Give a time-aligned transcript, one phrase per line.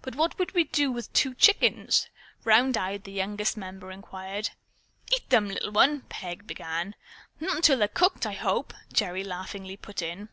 [0.00, 2.08] "But what would we do with two chickens?"
[2.42, 4.50] round eyed, the youngest member inquired.
[5.12, 6.96] "Eat 'em, little one," Peg began.
[7.38, 10.30] "Not till they're cooked, I hope," Gerry laughingly put in.